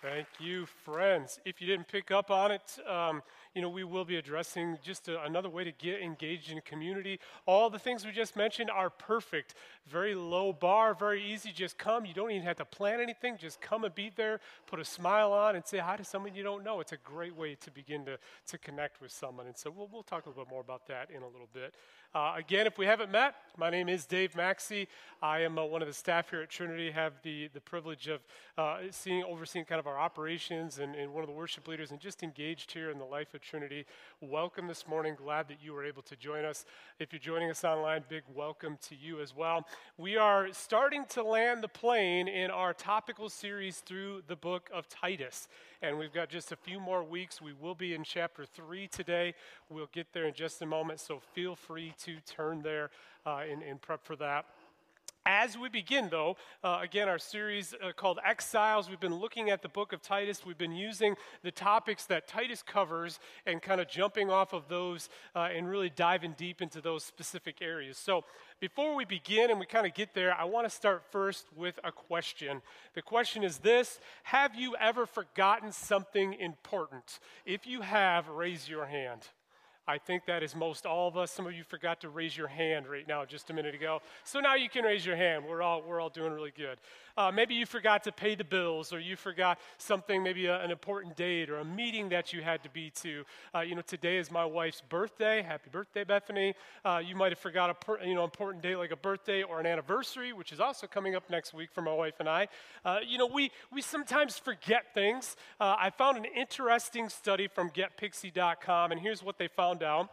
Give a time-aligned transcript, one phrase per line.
[0.00, 1.40] Thank you, friends.
[1.44, 3.20] If you didn't pick up on it, um,
[3.52, 7.18] you know, we will be addressing just a, another way to get engaged in community.
[7.46, 9.56] All the things we just mentioned are perfect.
[9.88, 11.50] Very low bar, very easy.
[11.50, 12.06] Just come.
[12.06, 13.38] You don't even have to plan anything.
[13.38, 14.38] Just come and be there,
[14.68, 16.78] put a smile on, and say hi to someone you don't know.
[16.78, 19.46] It's a great way to begin to, to connect with someone.
[19.48, 21.74] And so we'll, we'll talk a little bit more about that in a little bit.
[22.14, 24.88] Uh, again, if we haven't met, my name is Dave Maxey.
[25.20, 26.90] I am uh, one of the staff here at Trinity.
[26.90, 28.22] Have the, the privilege of
[28.56, 32.00] uh, seeing, overseeing kind of our operations and, and one of the worship leaders and
[32.00, 33.84] just engaged here in the life of Trinity.
[34.22, 35.16] Welcome this morning.
[35.18, 36.64] Glad that you were able to join us.
[36.98, 39.66] If you're joining us online, big welcome to you as well.
[39.98, 44.88] We are starting to land the plane in our topical series through the book of
[44.88, 45.46] Titus
[45.82, 47.40] and we've got just a few more weeks.
[47.40, 49.34] We will be in chapter 3 today.
[49.68, 52.90] We'll get there in just a moment, so feel free to turn there
[53.24, 54.46] uh, and, prep for that.
[55.26, 59.60] As we begin, though, uh, again, our series uh, called Exiles, we've been looking at
[59.60, 60.46] the book of Titus.
[60.46, 65.10] We've been using the topics that Titus covers and kind of jumping off of those
[65.36, 67.98] uh, and really diving deep into those specific areas.
[67.98, 68.24] So,
[68.60, 71.78] before we begin and we kind of get there, I want to start first with
[71.84, 72.60] a question.
[72.94, 77.20] The question is this Have you ever forgotten something important?
[77.46, 79.22] If you have, raise your hand.
[79.88, 81.30] I think that is most all of us.
[81.30, 84.02] Some of you forgot to raise your hand right now just a minute ago.
[84.22, 85.46] So now you can raise your hand.
[85.48, 86.78] We're all, we're all doing really good.
[87.18, 90.70] Uh, maybe you forgot to pay the bills, or you forgot something, maybe a, an
[90.70, 93.24] important date or a meeting that you had to be to.
[93.52, 95.42] Uh, you know, today is my wife's birthday.
[95.42, 96.54] Happy birthday, Bethany.
[96.84, 99.58] Uh, you might have forgot a per, you know important date like a birthday or
[99.58, 102.46] an anniversary, which is also coming up next week for my wife and I.
[102.84, 105.34] Uh, you know, we we sometimes forget things.
[105.58, 110.08] Uh, I found an interesting study from GetPixie.com, and here's what they found out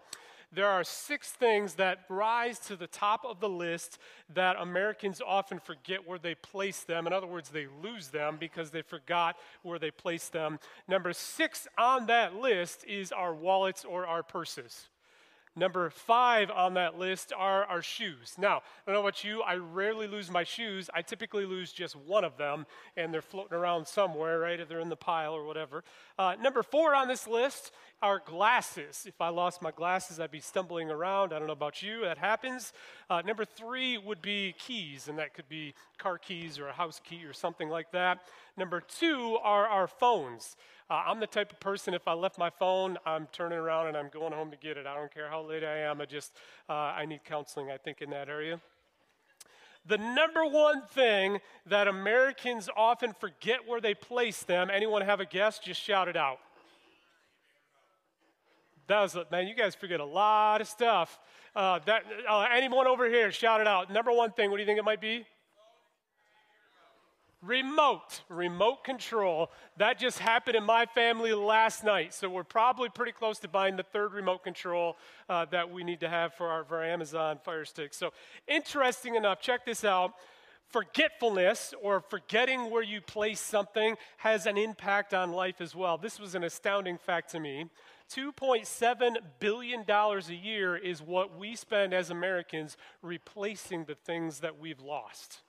[0.56, 4.00] there are six things that rise to the top of the list
[4.34, 7.06] that Americans often forget where they place them.
[7.08, 10.60] In other words, they lose them because they forgot where they placed them.
[10.88, 14.88] Number six on that list is our wallets or our purses.
[15.58, 18.36] Number five on that list are our shoes.
[18.38, 18.62] Now, I
[18.92, 20.90] don't know about you, I rarely lose my shoes.
[20.94, 22.66] I typically lose just one of them,
[22.98, 24.60] and they're floating around somewhere, right?
[24.60, 25.86] If they're in the pile or whatever.
[26.20, 27.72] Uh, number four on this list
[28.02, 29.06] are glasses.
[29.08, 31.32] If I lost my glasses, I'd be stumbling around.
[31.32, 32.74] I don't know about you, that happens.
[33.10, 37.00] Uh, number three would be keys, and that could be car keys or a house
[37.02, 38.20] key or something like that.
[38.58, 40.58] Number two are our phones.
[40.88, 43.98] Uh, I'm the type of person, if I left my phone, I'm turning around and
[43.98, 44.86] I'm going home to get it.
[44.86, 46.00] I don't care how late I am.
[46.00, 46.34] I just,
[46.70, 48.62] uh, I need counseling, I think, in that area.
[49.88, 55.26] The number one thing that Americans often forget where they place them, anyone have a
[55.26, 55.58] guess?
[55.58, 56.38] Just shout it out.
[58.88, 61.20] That was, man, you guys forget a lot of stuff.
[61.56, 63.92] Uh, that, uh, anyone over here, shout it out.
[63.92, 65.26] Number one thing, what do you think it might be?
[67.46, 69.52] Remote, remote control.
[69.78, 72.12] That just happened in my family last night.
[72.12, 74.98] So we're probably pretty close to buying the third remote control
[75.30, 77.94] uh, that we need to have for our, for our Amazon Fire Stick.
[77.94, 78.14] So
[78.48, 80.14] interesting enough, check this out.
[80.70, 86.00] Forgetfulness or forgetting where you place something has an impact on life as well.
[86.00, 87.70] This was an astounding fact to me.
[88.12, 94.82] $2.7 billion a year is what we spend as Americans replacing the things that we've
[94.82, 95.42] lost.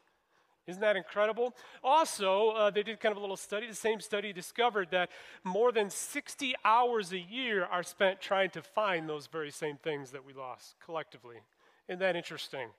[0.66, 1.54] Isn't that incredible?
[1.84, 3.69] Also, uh, they did kind of a little study.
[3.69, 5.10] The same study discovered that
[5.44, 10.10] more than 60 hours a year are spent trying to find those very same things
[10.10, 11.37] that we lost collectively.
[11.88, 12.71] Isn't that interesting?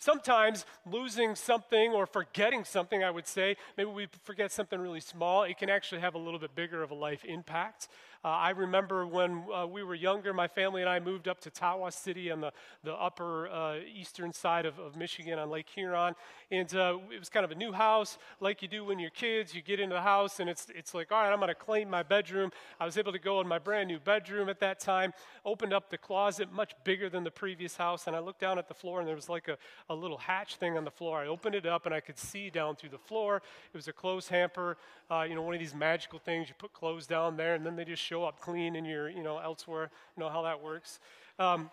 [0.00, 5.42] Sometimes losing something or forgetting something, I would say, maybe we forget something really small,
[5.42, 7.88] it can actually have a little bit bigger of a life impact.
[8.24, 11.50] Uh, I remember when uh, we were younger, my family and I moved up to
[11.50, 12.52] Tawas City on the,
[12.82, 16.14] the upper uh, eastern side of, of Michigan on Lake Huron.
[16.50, 19.54] And uh, it was kind of a new house, like you do when you're kids.
[19.54, 21.88] You get into the house, and it's, it's like, all right, I'm going to claim
[21.88, 22.50] my bedroom.
[22.80, 25.12] I was able to go in my brand new bedroom at that time,
[25.44, 28.66] opened up the closet, much bigger than the previous house, and I looked down at
[28.66, 29.56] the floor, and there was like a,
[29.88, 31.20] a little hatch thing on the floor.
[31.20, 33.42] I opened it up, and I could see down through the floor.
[33.72, 34.76] It was a clothes hamper,
[35.10, 36.48] uh, you know, one of these magical things.
[36.48, 39.22] You put clothes down there, and then they just show up clean in your, you
[39.22, 39.90] know, elsewhere.
[40.16, 40.98] You know how that works.
[41.38, 41.70] Um,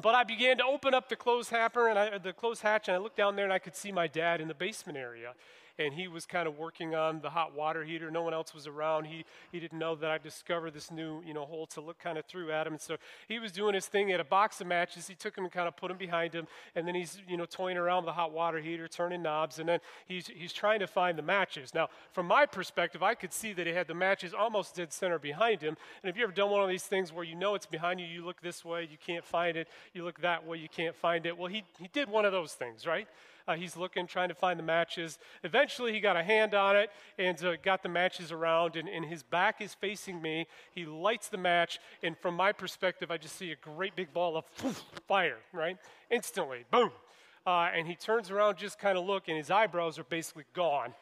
[0.00, 1.16] but I began to open up the
[1.88, 4.06] and I, the clothes hatch, and I looked down there and I could see my
[4.06, 5.34] dad in the basement area
[5.86, 8.10] and he was kind of working on the hot water heater.
[8.10, 9.04] No one else was around.
[9.04, 12.18] He, he didn't know that I discovered this new, you know, hole to look kind
[12.18, 12.74] of through at him.
[12.74, 12.96] And so
[13.28, 14.06] he was doing his thing.
[14.06, 15.06] He had a box of matches.
[15.06, 16.46] He took them and kind of put them behind him.
[16.74, 19.58] And then he's, you know, toying around with the hot water heater, turning knobs.
[19.58, 21.74] And then he's, he's trying to find the matches.
[21.74, 25.18] Now, from my perspective, I could see that he had the matches almost dead center
[25.18, 25.76] behind him.
[26.02, 28.06] And if you ever done one of these things where you know it's behind you,
[28.06, 29.68] you look this way, you can't find it.
[29.94, 31.36] You look that way, you can't find it.
[31.36, 33.08] Well, he, he did one of those things, right?
[33.46, 35.18] Uh, he's looking, trying to find the matches.
[35.42, 39.04] Eventually, he got a hand on it and uh, got the matches around, and, and
[39.04, 40.46] his back is facing me.
[40.72, 44.36] He lights the match, and from my perspective, I just see a great big ball
[44.36, 44.44] of
[45.08, 45.76] fire, right?
[46.10, 46.90] Instantly, boom.
[47.46, 50.94] Uh, and he turns around, just kind of look, and his eyebrows are basically gone.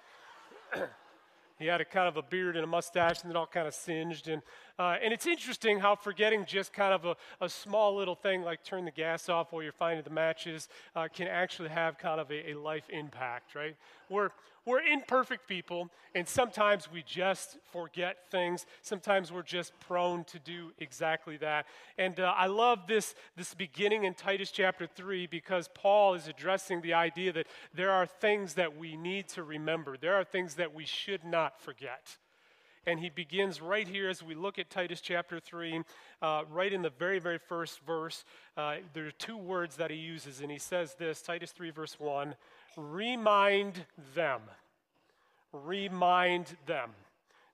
[1.58, 3.74] he had a kind of a beard and a mustache, and it all kind of
[3.74, 4.28] singed.
[4.28, 4.40] And
[4.80, 8.64] uh, and it's interesting how forgetting just kind of a, a, small little thing like
[8.64, 12.30] turn the gas off while you're finding the matches uh, can actually have kind of
[12.30, 13.76] a, a life impact, right?
[14.08, 14.30] We're,
[14.64, 18.64] we're imperfect people, and sometimes we just forget things.
[18.80, 21.66] Sometimes we're just prone to do exactly that.
[21.98, 26.80] And uh, I love this, this beginning in Titus chapter 3 because Paul is addressing
[26.80, 30.74] the idea that there are things that we need to remember, there are things that
[30.74, 32.16] we should not forget.
[32.86, 35.82] And he begins right here as we look at Titus chapter 3,
[36.22, 38.24] uh, right in the very, very first verse.
[38.56, 42.00] Uh, there are two words that he uses, and he says this Titus 3, verse
[42.00, 42.34] 1
[42.76, 43.84] remind
[44.14, 44.40] them.
[45.52, 46.90] Remind them.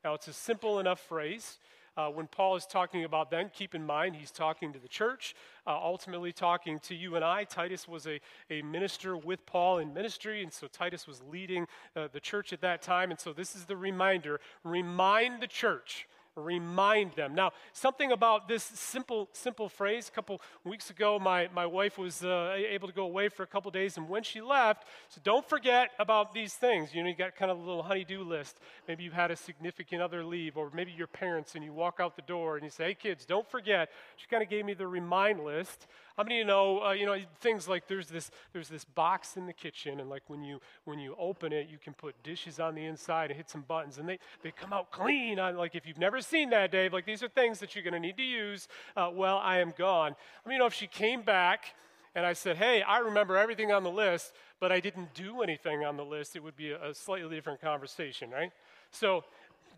[0.05, 1.59] Now, it's a simple enough phrase.
[1.97, 5.35] Uh, when Paul is talking about them, keep in mind he's talking to the church,
[5.67, 7.45] uh, ultimately talking to you and I.
[7.45, 8.21] Titus was a,
[8.51, 12.61] a minister with Paul in ministry, and so Titus was leading uh, the church at
[12.61, 13.11] that time.
[13.11, 16.07] And so this is the reminder remind the church
[16.37, 17.35] remind them.
[17.35, 20.09] Now, something about this simple, simple phrase.
[20.09, 23.47] A couple weeks ago, my, my wife was uh, able to go away for a
[23.47, 26.95] couple days, and when she left, so don't forget about these things.
[26.95, 28.61] You know, you got kind of a little honey-do list.
[28.87, 32.17] Maybe you've had a significant other leave, or maybe your parents, and you walk out
[32.17, 34.87] the door and you say, "Hey, kids, don't forget." She kind of gave me the
[34.87, 38.69] remind list how many of you know, uh, you know, things like there's this, there's
[38.69, 41.93] this box in the kitchen, and like when you, when you open it, you can
[41.93, 45.37] put dishes on the inside and hit some buttons, and they, they come out clean.
[45.37, 48.01] Like if you've never seen that, Dave, like these are things that you're going to
[48.01, 50.17] need to use uh, while I am gone.
[50.45, 51.75] I mean, you know, if she came back
[52.15, 55.85] and I said, hey, I remember everything on the list, but I didn't do anything
[55.85, 58.53] on the list, it would be a, a slightly different conversation, right?
[58.91, 59.25] So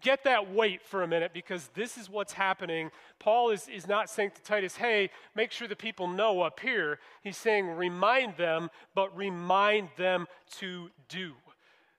[0.01, 2.91] get that weight for a minute because this is what's happening.
[3.19, 6.99] Paul is, is not saying to Titus, hey, make sure the people know up here.
[7.23, 10.27] He's saying, remind them, but remind them
[10.59, 11.33] to do.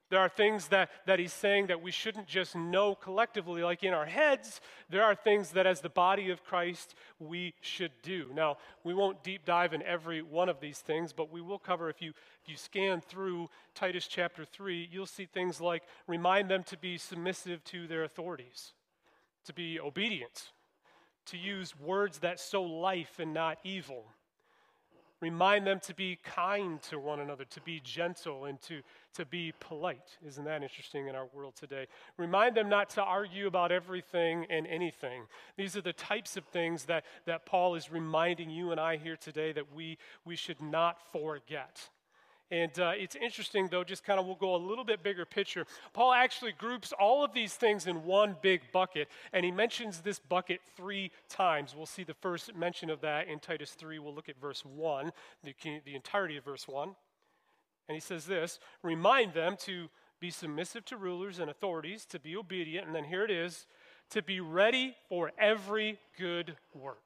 [0.09, 3.93] There are things that, that he's saying that we shouldn't just know collectively, like in
[3.93, 4.59] our heads.
[4.89, 8.27] There are things that, as the body of Christ, we should do.
[8.33, 11.89] Now, we won't deep dive in every one of these things, but we will cover,
[11.89, 12.09] if you,
[12.41, 16.97] if you scan through Titus chapter 3, you'll see things like remind them to be
[16.97, 18.73] submissive to their authorities,
[19.45, 20.51] to be obedient,
[21.27, 24.05] to use words that sow life and not evil
[25.21, 28.81] Remind them to be kind to one another, to be gentle, and to,
[29.15, 30.17] to be polite.
[30.25, 31.87] Isn't that interesting in our world today?
[32.17, 35.23] Remind them not to argue about everything and anything.
[35.57, 39.17] These are the types of things that, that Paul is reminding you and I here
[39.17, 41.89] today that we, we should not forget.
[42.51, 45.65] And uh, it's interesting, though, just kind of we'll go a little bit bigger picture.
[45.93, 50.17] Paul actually groups all of these things in one big bucket, and he mentions this
[50.17, 51.75] bucket three times.
[51.75, 53.99] We'll see the first mention of that in Titus 3.
[53.99, 55.11] We'll look at verse 1,
[55.43, 55.53] the,
[55.85, 56.95] the entirety of verse 1.
[57.87, 62.35] And he says this Remind them to be submissive to rulers and authorities, to be
[62.35, 63.67] obedient, and then here it is
[64.09, 67.03] to be ready for every good work.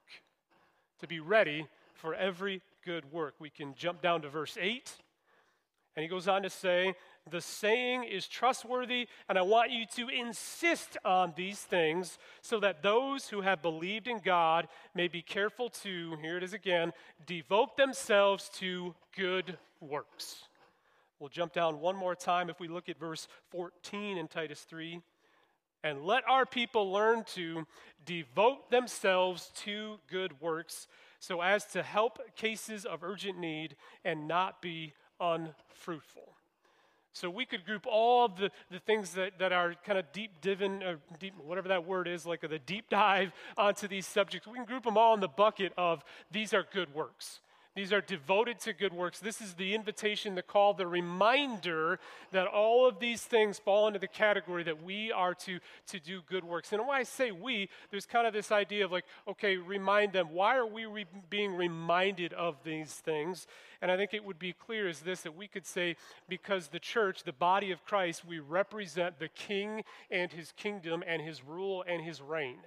[1.00, 3.36] To be ready for every good work.
[3.40, 4.92] We can jump down to verse 8.
[5.96, 6.96] And he goes on to say,
[7.30, 12.82] The saying is trustworthy, and I want you to insist on these things so that
[12.82, 16.94] those who have believed in God may be careful to, here it is again,
[17.26, 20.44] devote themselves to good works.
[21.20, 25.00] We'll jump down one more time if we look at verse 14 in Titus 3.
[25.84, 27.66] And let our people learn to
[28.06, 30.88] devote themselves to good works
[31.20, 36.34] so as to help cases of urgent need and not be unfruitful.
[37.14, 40.82] So we could group all the, the things that, that are kind of deep divin,
[40.82, 44.48] or deep, whatever that word is, like the deep dive onto these subjects.
[44.48, 47.40] We can group them all in the bucket of these are good works.
[47.76, 49.20] These are devoted to good works.
[49.20, 52.00] This is the invitation, the call, the reminder
[52.32, 56.22] that all of these things fall into the category that we are to, to do
[56.30, 56.72] good works.
[56.72, 60.28] And when I say we, there's kind of this idea of like, okay, remind them.
[60.32, 63.48] Why are we re- being reminded of these things?
[63.82, 65.96] And I think it would be clear as this that we could say,
[66.30, 71.24] because the church, the body of Christ, we represent the king and his kingdom and
[71.24, 72.60] his rule and his reign.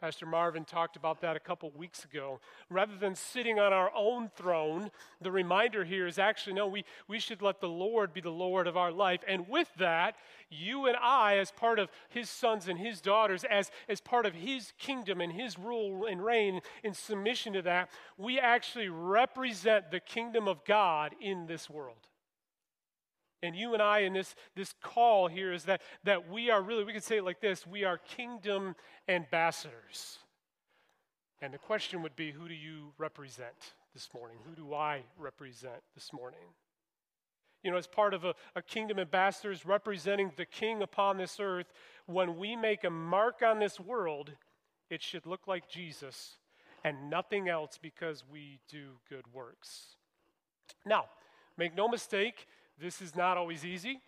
[0.00, 2.38] Pastor Marvin talked about that a couple weeks ago.
[2.70, 4.90] Rather than sitting on our own throne,
[5.20, 8.68] the reminder here is actually no, we, we should let the Lord be the Lord
[8.68, 9.20] of our life.
[9.26, 10.14] And with that,
[10.50, 14.34] you and I, as part of his sons and his daughters, as, as part of
[14.34, 20.00] his kingdom and his rule and reign in submission to that, we actually represent the
[20.00, 22.07] kingdom of God in this world.
[23.42, 26.84] And you and I in this, this call here is that, that we are really,
[26.84, 28.74] we could say it like this we are kingdom
[29.08, 30.18] ambassadors.
[31.40, 34.38] And the question would be who do you represent this morning?
[34.48, 36.40] Who do I represent this morning?
[37.62, 41.72] You know, as part of a, a kingdom ambassadors representing the king upon this earth,
[42.06, 44.30] when we make a mark on this world,
[44.90, 46.38] it should look like Jesus
[46.84, 49.96] and nothing else because we do good works.
[50.86, 51.06] Now,
[51.56, 52.46] make no mistake,
[52.80, 54.00] this is not always easy.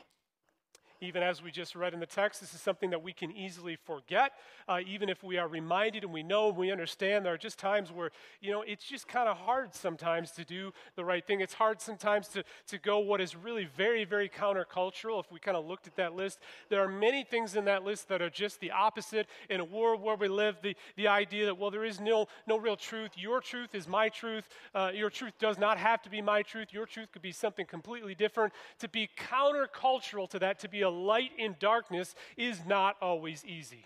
[1.00, 3.76] Even as we just read in the text, this is something that we can easily
[3.76, 4.32] forget.
[4.68, 7.58] Uh, even if we are reminded and we know, and we understand, there are just
[7.58, 8.10] times where,
[8.42, 11.40] you know, it's just kind of hard sometimes to do the right thing.
[11.40, 15.20] It's hard sometimes to, to go what is really very, very countercultural.
[15.20, 16.38] If we kind of looked at that list,
[16.68, 19.26] there are many things in that list that are just the opposite.
[19.48, 22.58] In a world where we live, the, the idea that, well, there is no, no
[22.58, 23.12] real truth.
[23.16, 24.48] Your truth is my truth.
[24.74, 26.72] Uh, your truth does not have to be my truth.
[26.72, 28.52] Your truth could be something completely different.
[28.80, 33.84] To be countercultural to that, to be a light in darkness is not always easy.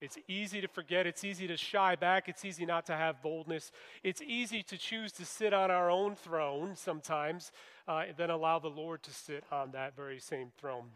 [0.00, 1.06] It's easy to forget.
[1.06, 2.28] It's easy to shy back.
[2.28, 3.72] It's easy not to have boldness.
[4.04, 7.50] It's easy to choose to sit on our own throne sometimes,
[7.88, 10.90] uh, and then allow the Lord to sit on that very same throne.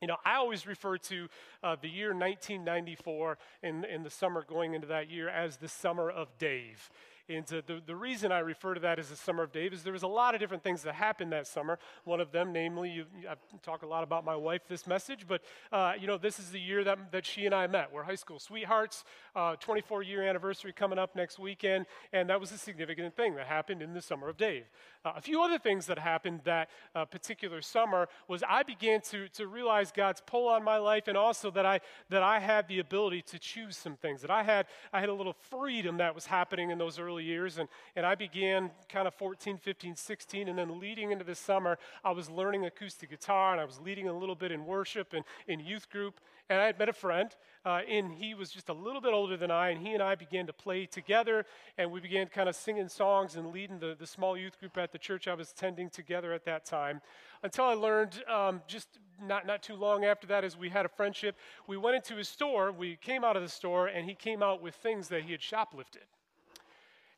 [0.00, 1.28] You know, I always refer to
[1.62, 6.10] uh, the year 1994 and, and the summer going into that year as the summer
[6.10, 6.90] of Dave.
[7.28, 9.82] And uh, the, the reason I refer to that as the summer of Dave is
[9.82, 11.78] there was a lot of different things that happened that summer.
[12.04, 15.42] One of them, namely, you, I talk a lot about my wife this message, but
[15.72, 17.90] uh, you know, this is the year that, that she and I met.
[17.90, 19.04] We're high school sweethearts,
[19.34, 23.46] uh, 24 year anniversary coming up next weekend, and that was a significant thing that
[23.46, 24.64] happened in the summer of Dave.
[25.04, 29.28] Uh, a few other things that happened that uh, particular summer was I began to,
[29.30, 32.78] to realize God's pull on my life and also that I, that I had the
[32.78, 36.24] ability to choose some things, that I had, I had a little freedom that was
[36.24, 37.58] happening in those early years.
[37.58, 41.78] And, and I began kind of 14, 15, 16, and then leading into the summer,
[42.02, 45.24] I was learning acoustic guitar and I was leading a little bit in worship and
[45.46, 46.18] in youth group.
[46.50, 47.30] And I had met a friend,
[47.64, 50.14] uh, and he was just a little bit older than I, and he and I
[50.14, 51.46] began to play together,
[51.78, 54.92] and we began kind of singing songs and leading the, the small youth group at
[54.92, 57.00] the church I was attending together at that time.
[57.42, 60.88] Until I learned um, just not, not too long after that, as we had a
[60.88, 61.36] friendship,
[61.66, 64.60] we went into his store, we came out of the store, and he came out
[64.60, 66.04] with things that he had shoplifted.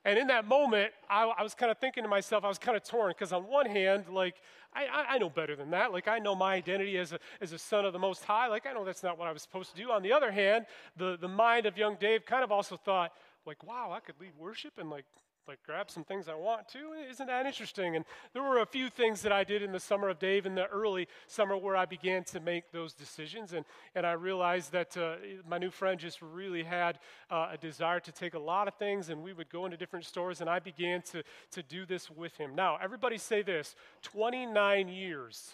[0.07, 2.77] And in that moment, I, I was kind of thinking to myself, I was kind
[2.77, 4.37] of torn because on one hand, like
[4.77, 5.93] I, I, know better than that.
[5.93, 8.49] Like, I know my identity as a, as a son of the Most High.
[8.49, 9.91] Like, I know that's not what I was supposed to do.
[9.91, 10.67] On the other hand,
[10.97, 13.13] the, the mind of young Dave kind of also thought,
[13.47, 15.07] like, wow, I could lead worship and, like,
[15.49, 16.93] like grab some things I want to.
[17.09, 17.95] Isn't that interesting?
[17.95, 20.57] And there were a few things that I did in the summer of Dave in
[20.57, 23.53] the early summer where I began to make those decisions.
[23.53, 25.17] And, and I realized that uh,
[25.49, 26.99] my new friend just really had
[27.31, 30.05] uh, a desire to take a lot of things, and we would go into different
[30.05, 31.23] stores, and I began to,
[31.53, 32.57] to do this with him.
[32.57, 35.53] Now, everybody say this 29 years.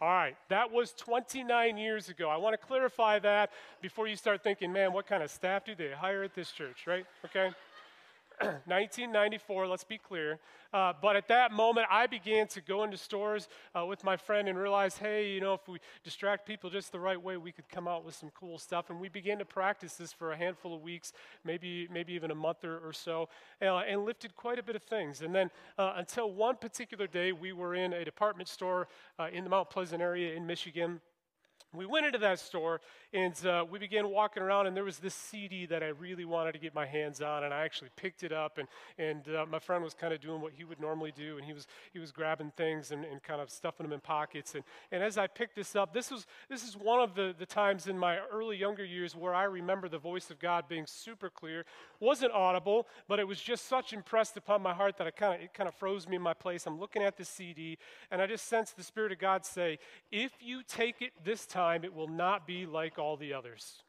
[0.00, 2.28] All right, that was 29 years ago.
[2.28, 3.50] I want to clarify that
[3.80, 6.86] before you start thinking, man, what kind of staff do they hire at this church,
[6.86, 7.06] right?
[7.24, 7.50] Okay?
[8.40, 10.40] 1994, let's be clear.
[10.72, 13.48] Uh, but at that moment, I began to go into stores
[13.78, 16.98] uh, with my friend and realize, hey, you know, if we distract people just the
[16.98, 18.90] right way, we could come out with some cool stuff.
[18.90, 21.12] And we began to practice this for a handful of weeks,
[21.44, 23.28] maybe, maybe even a month or, or so,
[23.62, 25.22] uh, and lifted quite a bit of things.
[25.22, 28.88] And then uh, until one particular day, we were in a department store
[29.18, 31.00] uh, in the Mount Pleasant area in Michigan
[31.74, 32.80] we went into that store
[33.12, 36.52] and uh, we began walking around and there was this cd that i really wanted
[36.52, 39.58] to get my hands on and i actually picked it up and, and uh, my
[39.58, 42.12] friend was kind of doing what he would normally do and he was, he was
[42.12, 45.56] grabbing things and, and kind of stuffing them in pockets and, and as i picked
[45.56, 48.84] this up this was, this is one of the, the times in my early younger
[48.84, 51.64] years where i remember the voice of god being super clear.
[52.00, 55.40] Wasn't audible but it was just such impressed upon my heart that I kind of,
[55.40, 56.66] it kind of froze me in my place.
[56.66, 57.78] I'm looking at the cd
[58.10, 59.78] and i just sensed the spirit of god say
[60.12, 63.82] if you take it this time time, it will not be like all the others.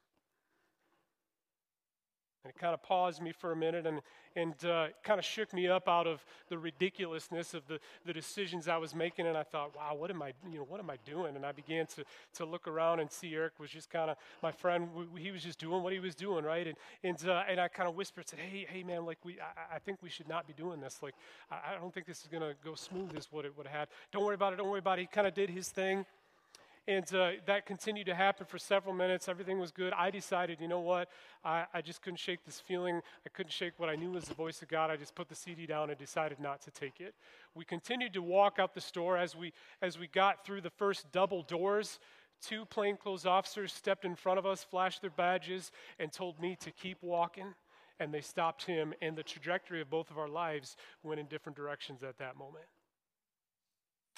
[2.43, 4.01] And it kind of paused me for a minute and,
[4.35, 8.67] and uh, kind of shook me up out of the ridiculousness of the, the decisions
[8.67, 9.25] I was making.
[9.25, 11.35] And I thought, wow, what am I, you know, what am I doing?
[11.35, 12.03] And I began to,
[12.35, 15.57] to look around and see Eric was just kind of, my friend, he was just
[15.57, 16.67] doing what he was doing, right?
[16.67, 19.77] And, and, uh, and I kind of whispered, said, hey, hey, man, like, we, I,
[19.77, 20.99] I think we should not be doing this.
[21.01, 21.15] Like,
[21.49, 23.75] I, I don't think this is going to go smooth as what it would have
[23.75, 23.87] had.
[24.11, 24.57] Don't worry about it.
[24.57, 25.01] Don't worry about it.
[25.01, 26.05] He kind of did his thing.
[26.87, 29.27] And uh, that continued to happen for several minutes.
[29.27, 29.91] Everything was good.
[29.93, 31.09] I decided, you know what?
[31.43, 33.01] I, I just couldn't shake this feeling.
[33.25, 34.91] I couldn't shake what I knew was the voice of God.
[34.91, 37.15] I just put the CD down and decided not to take it.
[37.55, 39.51] We continued to walk out the store as we,
[39.81, 41.99] as we got through the first double doors.
[42.39, 46.69] Two plainclothes officers stepped in front of us, flashed their badges, and told me to
[46.69, 47.55] keep walking.
[47.99, 51.55] And they stopped him, and the trajectory of both of our lives went in different
[51.55, 52.65] directions at that moment.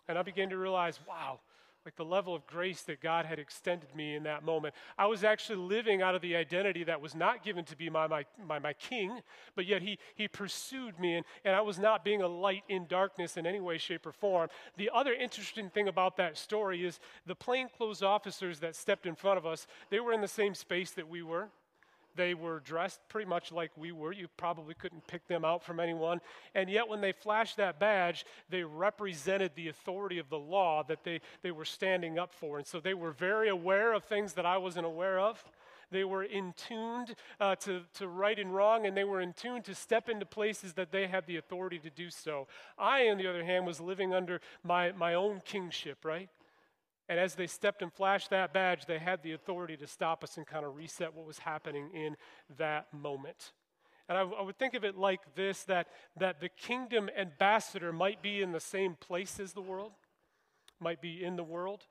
[0.10, 1.40] And I began to realize, wow,
[1.88, 4.76] like the level of grace that God had extended me in that moment.
[4.98, 8.08] I was actually living out of the identity that was not given to be my,
[8.08, 9.22] my, my, my king,
[9.56, 12.88] but yet he, he pursued me, and, and I was not being a light in
[12.88, 14.50] darkness in any way, shape, or form.
[14.76, 19.38] The other interesting thing about that story is the plainclothes officers that stepped in front
[19.38, 21.48] of us, they were in the same space that we were.
[22.18, 24.12] They were dressed pretty much like we were.
[24.12, 26.20] You probably couldn't pick them out from anyone.
[26.56, 31.04] And yet, when they flashed that badge, they represented the authority of the law that
[31.04, 32.58] they, they were standing up for.
[32.58, 35.44] And so they were very aware of things that I wasn't aware of.
[35.90, 39.62] They were in tuned uh, to, to right and wrong, and they were in tune
[39.64, 42.48] to step into places that they had the authority to do so.
[42.78, 46.30] I, on the other hand, was living under my, my own kingship, right?
[47.10, 50.38] And as they stepped and flashed that badge, they had the authority to stop us
[50.38, 52.18] and kind of reset what was happening in
[52.58, 53.54] that moment.
[54.10, 55.88] And I, I, would think of it like this that,
[56.18, 59.94] that the kingdom ambassador might be in the same place as the world,
[60.80, 61.86] might be in the world,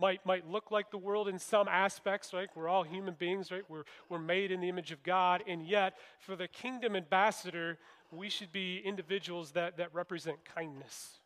[0.00, 2.48] might, might look like the world in some aspects, right?
[2.54, 3.68] We're all human beings, right?
[3.68, 5.42] We're, we're made in the image of God.
[5.48, 7.78] And yet, for the kingdom ambassador,
[8.12, 11.18] we should be individuals that, that represent kindness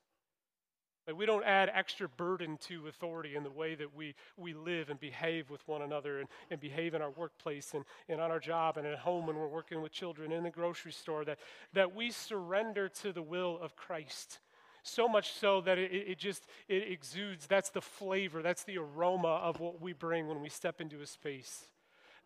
[1.07, 4.91] like we don't add extra burden to authority in the way that we, we live
[4.91, 8.39] and behave with one another and, and behave in our workplace and, and on our
[8.39, 11.39] job and at home when we're working with children in the grocery store, that,
[11.73, 14.39] that we surrender to the will of Christ.
[14.85, 19.41] So much so that it, it just it exudes, that's the flavor, that's the aroma
[19.43, 21.69] of what we bring when we step into a space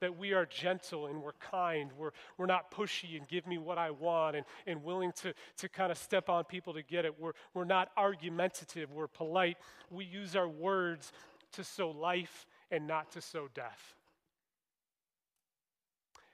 [0.00, 1.90] that we are gentle and we're kind.
[1.96, 5.68] We're, we're not pushy and give me what I want and, and willing to, to
[5.68, 7.18] kind of step on people to get it.
[7.18, 8.92] We're, we're not argumentative.
[8.92, 9.56] We're polite.
[9.90, 11.12] We use our words
[11.52, 13.94] to sow life and not to sow death.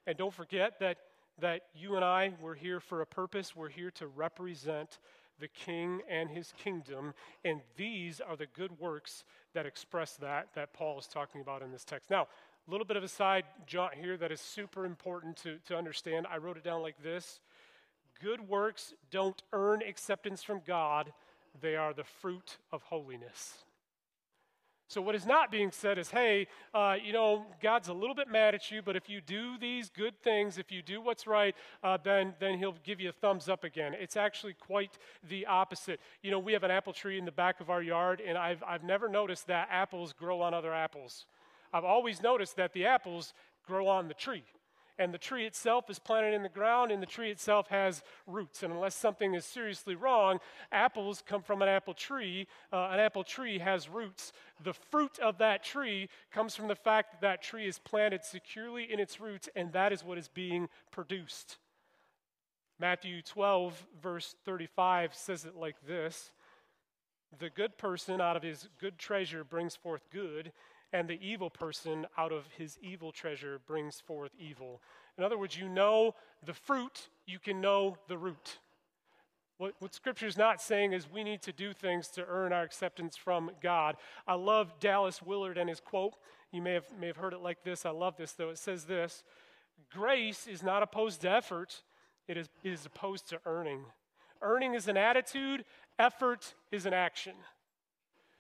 [0.07, 0.99] And don't forget that,
[1.41, 3.55] that you and I, we're here for a purpose.
[3.55, 4.99] We're here to represent
[5.39, 7.15] the king and his kingdom.
[7.45, 11.71] And these are the good works that express that, that Paul is talking about in
[11.71, 12.11] this text.
[12.11, 12.29] Now,
[12.67, 16.27] a little bit of a side jaunt here that is super important to, to understand.
[16.31, 17.41] I wrote it down like this
[18.21, 21.13] Good works don't earn acceptance from God,
[21.61, 23.65] they are the fruit of holiness.
[24.93, 28.29] So, what is not being said is, hey, uh, you know, God's a little bit
[28.29, 31.57] mad at you, but if you do these good things, if you do what's right,
[31.83, 33.95] uh, then, then He'll give you a thumbs up again.
[33.99, 35.99] It's actually quite the opposite.
[36.23, 38.63] You know, we have an apple tree in the back of our yard, and I've,
[38.69, 41.25] I've never noticed that apples grow on other apples.
[41.73, 43.33] I've always noticed that the apples
[43.67, 44.45] grow on the tree.
[44.99, 48.63] And the tree itself is planted in the ground, and the tree itself has roots.
[48.63, 50.39] And unless something is seriously wrong,
[50.71, 52.47] apples come from an apple tree.
[52.73, 54.33] Uh, an apple tree has roots.
[54.63, 58.93] The fruit of that tree comes from the fact that that tree is planted securely
[58.93, 61.57] in its roots, and that is what is being produced.
[62.79, 66.33] Matthew 12, verse 35 says it like this
[67.39, 70.53] The good person out of his good treasure brings forth good
[70.93, 74.81] and the evil person out of his evil treasure brings forth evil.
[75.17, 78.59] In other words, you know the fruit, you can know the root.
[79.59, 82.63] What, what Scripture is not saying is we need to do things to earn our
[82.63, 83.97] acceptance from God.
[84.27, 86.15] I love Dallas Willard and his quote.
[86.51, 87.87] You may have, may have heard it like this.
[87.87, 88.51] I love this, though.
[88.51, 89.23] It says this
[89.93, 91.83] Grace is not opposed to effort,
[92.29, 93.85] it is, it is opposed to earning.
[94.41, 95.65] Earning is an attitude,
[95.99, 97.35] effort is an action.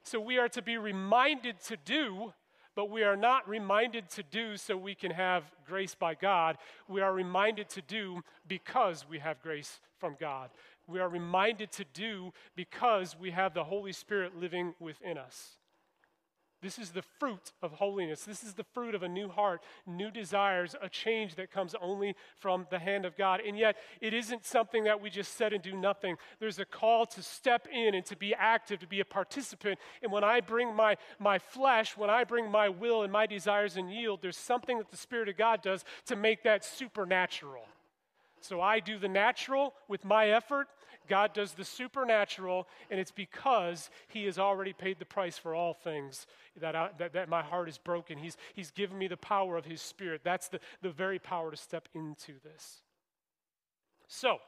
[0.03, 2.33] So we are to be reminded to do
[2.75, 6.59] but we are not reminded to do so we can have grace by God.
[6.89, 10.51] We are reminded to do because we have grace from God.
[10.87, 15.59] We are reminded to do because we have the Holy Spirit living within us.
[16.62, 18.22] This is the fruit of holiness.
[18.22, 22.14] This is the fruit of a new heart, new desires, a change that comes only
[22.38, 23.40] from the hand of God.
[23.44, 26.16] And yet, it isn't something that we just set and do nothing.
[26.38, 29.81] There's a call to step in and to be active, to be a participant.
[30.03, 33.77] And when I bring my, my flesh, when I bring my will and my desires
[33.77, 37.64] and yield, there's something that the Spirit of God does to make that supernatural.
[38.40, 40.68] So I do the natural with my effort,
[41.09, 45.75] God does the supernatural, and it's because He has already paid the price for all
[45.75, 46.27] things
[46.61, 48.19] that, I, that, that, my heart is broken.
[48.19, 50.23] He's, he's given me the power of His Spirit.
[50.25, 52.83] That's the, the very power to step into this.
[54.07, 54.38] So,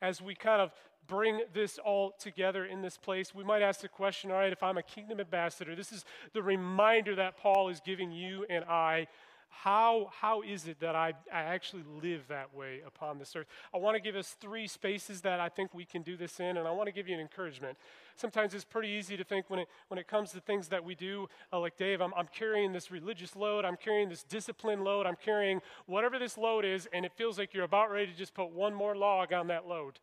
[0.00, 0.72] as we kind of
[1.06, 4.62] bring this all together in this place, we might ask the question all right, if
[4.62, 9.06] I'm a kingdom ambassador, this is the reminder that Paul is giving you and I
[9.52, 13.46] how, how is it that I, I actually live that way upon this earth?
[13.72, 16.56] I want to give us three spaces that I think we can do this in,
[16.56, 17.76] and I want to give you an encouragement.
[18.16, 20.94] Sometimes it's pretty easy to think when it, when it comes to things that we
[20.94, 25.06] do, uh, like Dave, I'm, I'm carrying this religious load, I'm carrying this discipline load,
[25.06, 28.34] I'm carrying whatever this load is, and it feels like you're about ready to just
[28.34, 30.00] put one more log on that load.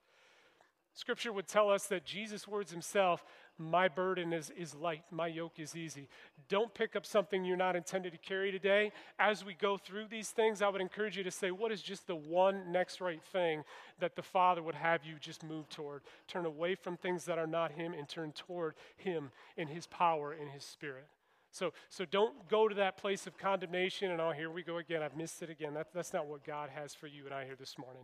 [0.94, 3.26] Scripture would tell us that Jesus' words himself
[3.62, 6.08] My burden is, is light, my yoke is easy.
[6.48, 8.94] Don't pick up something you're not intended to carry today.
[9.20, 12.08] As we go through these things, I would encourage you to say, What is just
[12.08, 13.64] the one next right thing
[14.00, 16.04] that the Father would have you just move toward?
[16.30, 20.34] Turn away from things that are not Him and turn toward Him in His power,
[20.34, 21.08] in His Spirit.
[21.52, 25.04] So, so don't go to that place of condemnation and, oh, here we go again.
[25.04, 25.74] I've missed it again.
[25.74, 28.04] That, that's not what God has for you and I here this morning.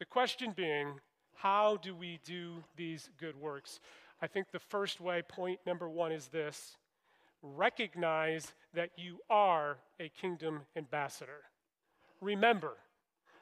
[0.00, 0.98] The question being,
[1.42, 3.80] how do we do these good works?
[4.20, 6.76] I think the first way, point number one, is this
[7.42, 11.42] recognize that you are a kingdom ambassador.
[12.20, 12.74] Remember,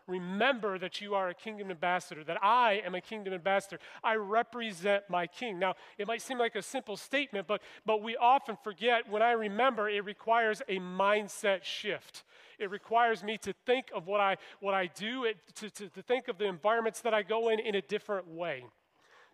[0.07, 3.79] remember that you are a kingdom ambassador, that I am a kingdom ambassador.
[4.03, 5.59] I represent my king.
[5.59, 9.33] Now, it might seem like a simple statement, but, but we often forget when I
[9.33, 12.25] remember, it requires a mindset shift.
[12.59, 16.03] It requires me to think of what I, what I do, it, to, to, to
[16.03, 18.65] think of the environments that I go in in a different way.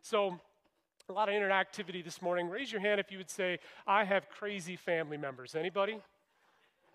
[0.02, 0.38] So,
[1.08, 2.48] a lot of interactivity this morning.
[2.48, 5.54] Raise your hand if you would say, I have crazy family members.
[5.54, 6.00] Anybody?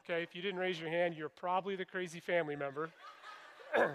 [0.03, 2.89] Okay, if you didn't raise your hand, you're probably the crazy family member.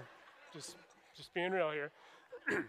[0.54, 0.76] just,
[1.16, 1.90] just being real here.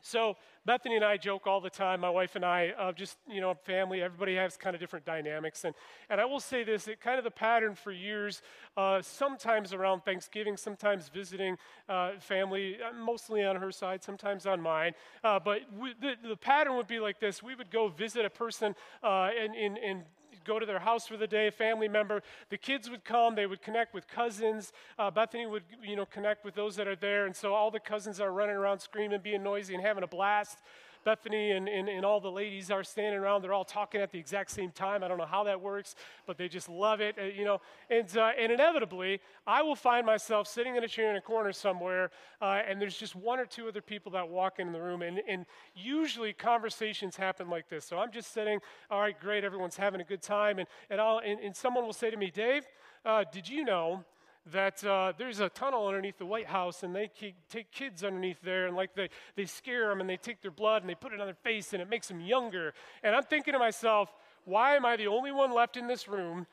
[0.00, 3.40] So Bethany and I joke all the time, my wife and I, uh, just, you
[3.40, 5.64] know, family, everybody has kind of different dynamics.
[5.64, 5.74] And,
[6.08, 8.40] and I will say this, it kind of the pattern for years,
[8.76, 11.56] uh, sometimes around Thanksgiving, sometimes visiting
[11.88, 14.92] uh, family, uh, mostly on her side, sometimes on mine.
[15.24, 17.42] Uh, but we, the, the pattern would be like this.
[17.42, 20.04] We would go visit a person uh, in, in, in
[20.48, 22.22] go to their house for the day, a family member.
[22.48, 24.72] The kids would come, they would connect with cousins.
[24.98, 27.26] Uh, Bethany would, you know, connect with those that are there.
[27.26, 30.58] And so all the cousins are running around screaming, being noisy, and having a blast.
[31.04, 33.42] Bethany and, and, and all the ladies are standing around.
[33.42, 35.02] They're all talking at the exact same time.
[35.02, 35.94] I don't know how that works,
[36.26, 37.60] but they just love it, uh, you know.
[37.90, 41.52] And, uh, and inevitably, I will find myself sitting in a chair in a corner
[41.52, 45.02] somewhere, uh, and there's just one or two other people that walk in the room.
[45.02, 47.84] And, and usually conversations happen like this.
[47.84, 50.58] So I'm just sitting, all right, great, everyone's having a good time.
[50.58, 52.64] And, and, I'll, and, and someone will say to me, Dave,
[53.04, 54.04] uh, did you know
[54.52, 57.10] that uh, there's a tunnel underneath the White House and they
[57.48, 60.82] take kids underneath there and like they, they scare them and they take their blood
[60.82, 62.74] and they put it on their face and it makes them younger.
[63.02, 66.46] And I'm thinking to myself, why am I the only one left in this room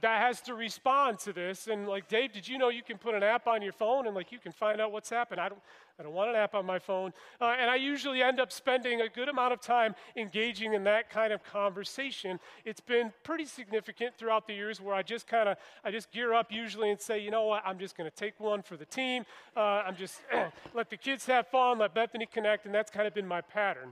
[0.00, 1.66] that has to respond to this.
[1.66, 4.14] And like, Dave, did you know you can put an app on your phone and
[4.14, 5.40] like you can find out what's happened?
[5.40, 5.60] I don't,
[5.98, 7.12] I don't want an app on my phone.
[7.40, 11.10] Uh, and I usually end up spending a good amount of time engaging in that
[11.10, 12.38] kind of conversation.
[12.64, 16.34] It's been pretty significant throughout the years where I just kind of, I just gear
[16.34, 18.86] up usually and say, you know what, I'm just going to take one for the
[18.86, 19.24] team.
[19.56, 20.20] Uh, I'm just
[20.74, 23.90] let the kids have fun, let Bethany connect, and that's kind of been my pattern.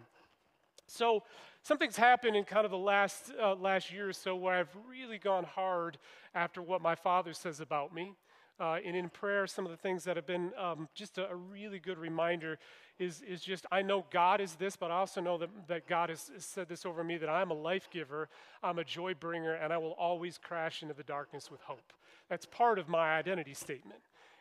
[0.87, 1.25] So
[1.67, 5.19] something's happened in kind of the last, uh, last year or so where I've really
[5.19, 5.99] gone hard
[6.33, 8.13] after what my father says about me.
[8.61, 11.35] Uh, and in prayer, some of the things that have been um, just a, a,
[11.35, 12.59] really good reminder
[12.99, 16.09] is, is just I know God is this, but I also know that, that God
[16.09, 18.29] has, has said this over me that I'm a life giver,
[18.63, 21.93] I'm a joy bringer, and I will always crash into the darkness with hope.
[22.31, 24.01] That's part of my identity statement.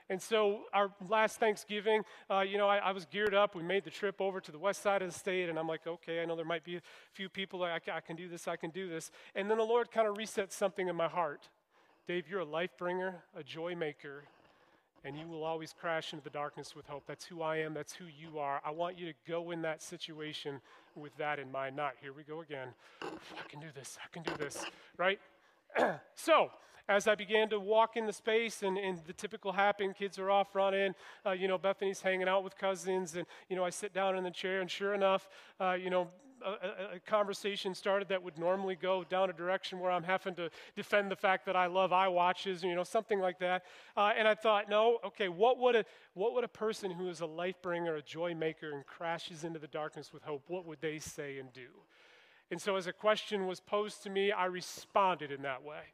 [0.09, 3.55] And so, our last Thanksgiving, uh, you know, I, I, was geared up.
[3.55, 5.87] We made the trip over to the west side of the state, and I'm like,
[5.87, 6.81] okay, I know there might be a
[7.13, 9.09] few people I, I can do this, I can do this.
[9.33, 11.49] And then the Lord kind of resets something in my heart.
[12.07, 14.25] Dave, you're a life bringer, a joy maker,
[15.03, 17.03] and you will always crash into the darkness with hope.
[17.07, 18.61] That's who I am, that's who you are.
[18.63, 20.61] I want you to go in that situation
[20.95, 21.75] with that in mind.
[21.75, 22.67] Not, here we go again.
[23.01, 24.65] I can do this, I can do this,
[24.97, 25.19] right?
[26.15, 26.51] so,
[26.87, 30.29] as I began to walk in the space and, and the typical happen, kids are
[30.29, 30.93] off running,
[31.25, 34.23] uh, you know, Bethany's hanging out with cousins, and, you know, I sit down in
[34.23, 35.27] the chair, and sure enough,
[35.59, 36.09] uh, you know,
[36.45, 40.49] a, a, conversation started that would normally go down a direction where I'm having to
[40.75, 43.63] defend the fact that I love iWatches, you know, something like that.
[43.95, 47.21] Uh, and I thought, no, okay, what would a what would a person who is
[47.21, 50.81] a life bringer, a joy maker, and crashes into the darkness with hope, what would
[50.81, 51.67] they say and do?
[52.51, 55.93] And so, as a question was posed to me, I responded in that way.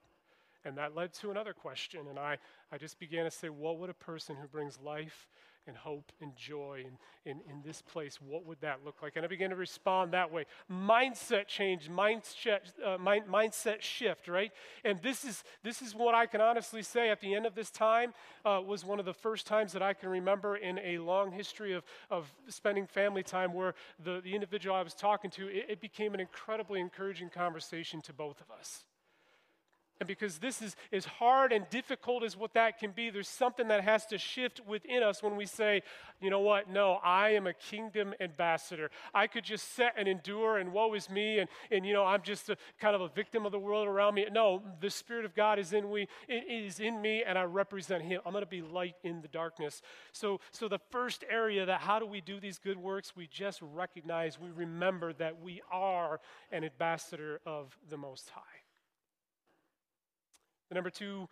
[0.66, 2.08] And that led to another question.
[2.10, 2.38] And I,
[2.72, 5.28] I just began to say, what would a person who brings life
[5.68, 6.84] and hope and joy
[7.26, 9.16] in, in, this place, what would that look like?
[9.16, 10.46] And I began to respond that way.
[10.72, 14.52] Mindset change, mindset, uh, mind, mindset shift, right?
[14.84, 17.70] And this is, this is what I can honestly say at the end of this
[17.70, 21.32] time uh, was one of the first times that I can remember in a long
[21.32, 25.66] history of, of spending family time where the, the individual I was talking to, it,
[25.70, 28.84] it became an incredibly encouraging conversation to both of us.
[30.02, 33.68] And because this is as hard and difficult as what that can be, there's something
[33.68, 35.84] that has to shift within us when we say,
[36.20, 38.90] you know what, no, I am a kingdom ambassador.
[39.14, 42.24] I could just sit and endure and woe is me and, and you know, I'm
[42.24, 44.26] just a, kind of a victim of the world around me.
[44.32, 48.02] No, the Spirit of God is in me, it is in me and I represent
[48.02, 48.22] Him.
[48.26, 49.84] I'm going to be light in the darkness.
[50.14, 53.16] So, so the first area that how do we do these good works?
[53.16, 56.20] We just recognize, we remember that we are
[56.52, 58.61] an ambassador of the Most High.
[60.72, 61.28] The number two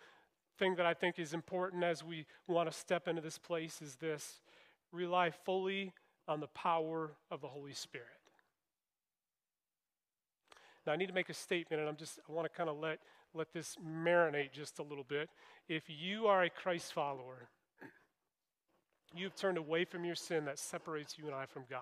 [0.58, 3.96] thing that I think is important as we want to step into this place is
[3.96, 4.38] this
[4.92, 5.94] rely fully
[6.28, 8.06] on the power of the Holy Spirit.
[10.86, 12.76] Now, I need to make a statement, and I'm just, I want to kind of
[12.76, 12.98] let,
[13.32, 15.30] let this marinate just a little bit.
[15.70, 17.48] If you are a Christ follower,
[19.16, 21.80] you've turned away from your sin that separates you and I from God.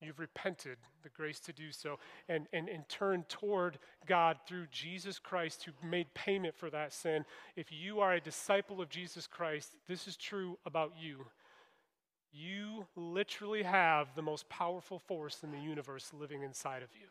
[0.00, 5.18] You've repented, the grace to do so, and, and, and turned toward God through Jesus
[5.18, 7.24] Christ who made payment for that sin.
[7.56, 11.26] If you are a disciple of Jesus Christ, this is true about you.
[12.32, 17.08] You literally have the most powerful force in the universe living inside of you.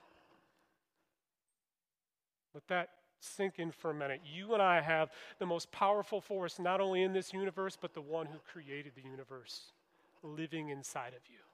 [2.54, 4.22] Let that sink in for a minute.
[4.24, 8.02] You and I have the most powerful force, not only in this universe, but the
[8.02, 9.74] one who created the universe
[10.24, 11.47] living inside of you.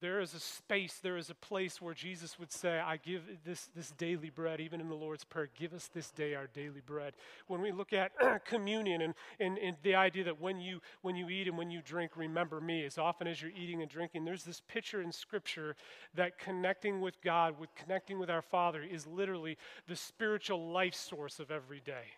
[0.00, 3.70] There is a space, there is a place where Jesus would say, I give this,
[3.74, 7.14] this daily bread, even in the Lord's Prayer, give us this day our daily bread.
[7.46, 8.12] When we look at
[8.44, 11.80] communion and, and, and the idea that when you, when you eat and when you
[11.80, 15.76] drink, remember me, as often as you're eating and drinking, there's this picture in Scripture
[16.14, 19.56] that connecting with God, with connecting with our Father, is literally
[19.88, 22.12] the spiritual life source of every day.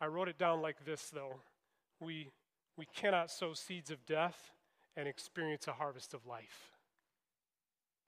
[0.00, 1.36] I wrote it down like this, though.
[1.98, 2.28] We
[2.76, 4.50] we cannot sow seeds of death
[4.96, 6.73] and experience a harvest of life.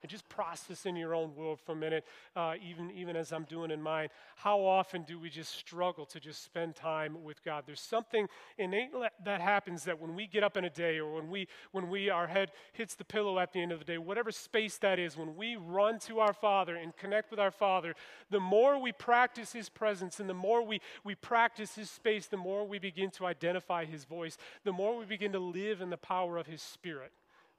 [0.03, 2.05] And just process in your own world for a minute,
[2.35, 4.09] uh, even, even as I'm doing in mine.
[4.35, 7.63] How often do we just struggle to just spend time with God?
[7.65, 8.27] There's something
[8.59, 8.91] innate
[9.25, 12.11] that happens that when we get up in a day or when, we, when we,
[12.11, 15.17] our head hits the pillow at the end of the day, whatever space that is,
[15.17, 17.95] when we run to our Father and connect with our Father,
[18.29, 22.37] the more we practice His presence and the more we, we practice His space, the
[22.37, 25.97] more we begin to identify His voice, the more we begin to live in the
[25.97, 27.11] power of His Spirit.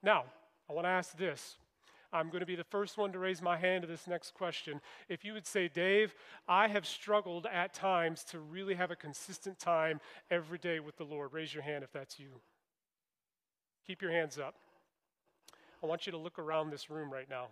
[0.05, 0.25] Now,
[0.71, 1.57] I want to ask this
[2.13, 4.81] I'm going to be the first one to raise my hand to this next question.
[5.09, 6.15] If you would say, Dave,
[6.49, 11.05] I have struggled at times to really have a consistent time every day with the
[11.05, 12.41] Lord, raise your hand if that's you.
[13.87, 14.55] Keep your hands up.
[15.83, 17.49] I want you to look around this room right now.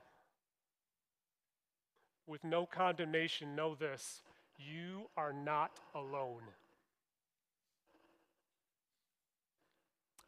[2.27, 4.23] With no condemnation, know this
[4.59, 6.43] you are not alone.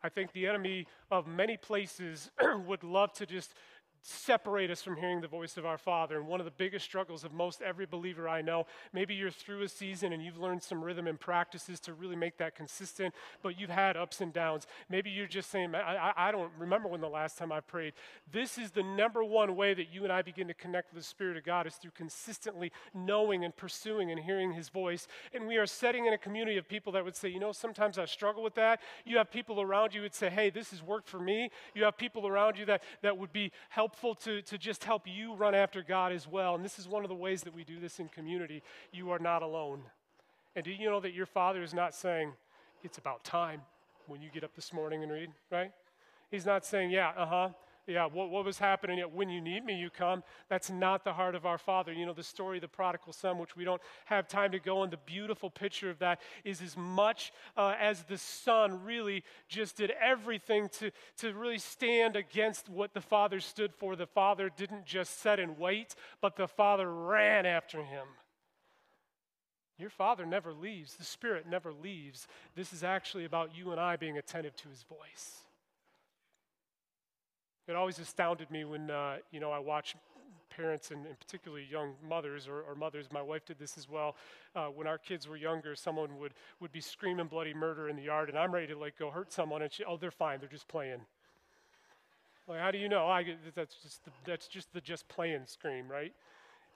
[0.03, 2.31] I think the enemy of many places
[2.67, 3.55] would love to just
[4.03, 6.17] separate us from hearing the voice of our Father.
[6.17, 9.63] And one of the biggest struggles of most every believer I know, maybe you're through
[9.63, 13.59] a season and you've learned some rhythm and practices to really make that consistent, but
[13.59, 14.67] you've had ups and downs.
[14.89, 17.95] Maybe you're just saying, I, I don't remember when the last time I prayed.
[18.31, 21.09] This is the number one way that you and I begin to connect with the
[21.09, 25.09] Spirit of God is through consistently knowing and pursuing and hearing His voice.
[25.35, 27.99] And we are setting in a community of people that would say, you know, sometimes
[27.99, 28.81] I struggle with that.
[29.05, 31.51] You have people around you who would say, hey, this has worked for me.
[31.75, 35.05] You have people around you that, that would be helpful helpful to, to just help
[35.07, 36.55] you run after God as well.
[36.55, 38.63] And this is one of the ways that we do this in community.
[38.93, 39.81] You are not alone.
[40.55, 42.35] And do you know that your Father is not saying,
[42.85, 43.63] it's about time
[44.07, 45.73] when you get up this morning and read, right?
[46.31, 47.49] He's not saying, yeah, uh huh,
[47.89, 48.99] yeah, what, what was happening?
[49.01, 50.23] When you need me, you come.
[50.49, 51.93] That's not the heart of our Father.
[51.93, 54.81] You know, the story of the prodigal son, which we don't have time to go
[54.81, 59.77] on, the beautiful picture of that is as much uh, as the son really just
[59.77, 63.97] did everything to, to really stand against what the Father stood for.
[63.97, 68.07] The Father didn't just sit and wait, but the Father ran after him.
[69.79, 72.27] Your Father never leaves, the Spirit never leaves.
[72.55, 75.45] This is actually about you and I being attentive to His voice.
[77.69, 79.95] It always astounded me when, uh, you know, I watch
[80.49, 84.17] parents and, and particularly young mothers or, or, mothers, my wife did this as well.
[84.57, 88.03] Uh, when our kids were younger, someone would, would be screaming bloody murder in the
[88.03, 90.49] yard, and I'm ready to like go hurt someone, and she, oh, they're fine, they're
[90.49, 91.01] just playing.
[92.49, 93.07] Like, how do you know?
[93.07, 96.15] I, that's just the, that's just the just playing scream, right?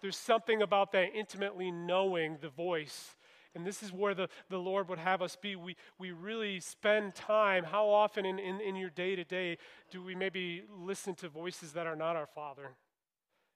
[0.02, 3.16] There's something about that intimately knowing the voice
[3.54, 5.56] and this is where the, the Lord would have us be.
[5.56, 7.64] We, we really spend time.
[7.64, 9.58] How often in, in, in your day to day
[9.90, 12.70] do we maybe listen to voices that are not our Father?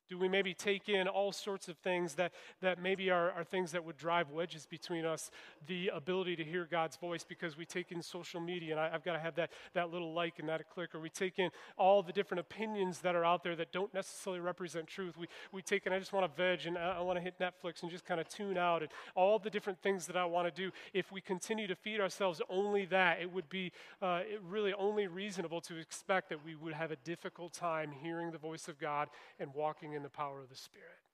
[0.09, 3.73] Do we maybe take in all sorts of things that, that maybe are, are things
[3.73, 5.31] that would drive wedges between us,
[5.67, 9.05] the ability to hear God's voice because we take in social media and I, have
[9.05, 12.03] got to have that, that little like and that click, or we take in all
[12.03, 15.17] the different opinions that are out there that don't necessarily represent truth.
[15.17, 17.35] We, we take in, I just want to veg and I, I want to hit
[17.39, 20.53] Netflix and just kind of tune out and all the different things that I want
[20.55, 20.71] to do.
[20.95, 25.07] If we continue to feed ourselves only that, it would be uh, it really only
[25.07, 29.09] reasonable to expect that we would have a difficult time hearing the voice of God
[29.41, 31.06] and walking in the power of the Spirit.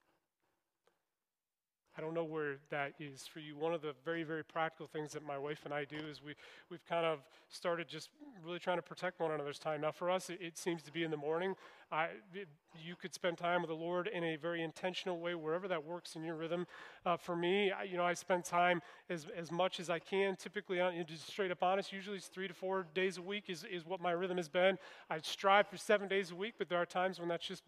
[1.97, 3.57] I don't know where that is for you.
[3.57, 6.35] One of the very, very practical things that my wife and I do is we,
[6.71, 7.19] we've kind of
[7.51, 8.09] started just
[8.45, 9.83] really trying to protect one another's time.
[9.83, 11.55] Now, for us, it, it seems to be in the morning.
[11.91, 12.49] I, it,
[12.83, 16.17] you could spend time with the Lord in a very intentional way, wherever that works
[16.17, 16.67] in your rhythm.
[17.05, 20.37] Uh, for me, I, you know, I spend time as, as much as I can.
[20.37, 23.65] Typically, on, just straight up honest, usually it's three to four days a week is,
[23.71, 24.79] is what my rhythm has been.
[25.11, 27.63] I strive for seven days a week, but there are times when that's just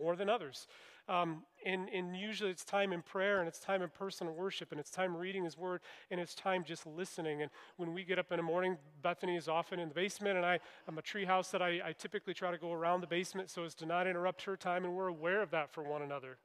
[0.00, 0.66] more than others.
[1.08, 4.80] Um, and, and usually it's time in prayer and it's time in personal worship and
[4.80, 7.42] it's time reading His Word and it's time just listening.
[7.42, 10.44] And when we get up in the morning, Bethany is often in the basement and
[10.44, 13.50] I, I'm a tree house that I, I typically try to go around the basement
[13.50, 16.38] so as to not interrupt her time and we're aware of that for one another.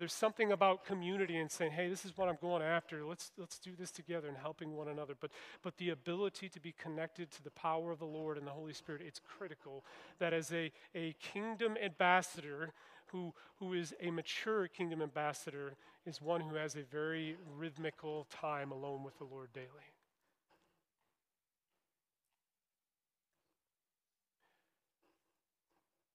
[0.00, 3.04] There's something about community and saying, hey, this is what I'm going after.
[3.04, 5.12] Let's, let's do this together and helping one another.
[5.20, 5.30] But,
[5.62, 8.72] but the ability to be connected to the power of the Lord and the Holy
[8.72, 9.84] Spirit, it's critical
[10.18, 12.72] that as a, a kingdom ambassador
[13.08, 15.74] who, who is a mature kingdom ambassador
[16.06, 19.66] is one who has a very rhythmical time alone with the Lord daily.